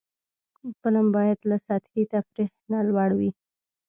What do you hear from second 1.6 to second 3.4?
سطحي تفریح نه لوړ وي